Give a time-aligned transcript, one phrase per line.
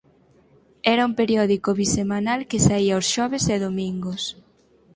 [0.93, 4.21] Era un periódico bisemanal que saía os xoves e domingos.